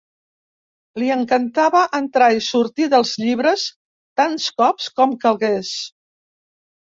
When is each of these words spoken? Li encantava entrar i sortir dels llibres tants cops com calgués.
Li 1.01 1.09
encantava 1.15 1.81
entrar 1.97 2.29
i 2.37 2.41
sortir 2.45 2.87
dels 2.93 3.11
llibres 3.25 3.67
tants 4.23 4.49
cops 4.63 4.89
com 4.97 5.15
calgués. 5.27 5.77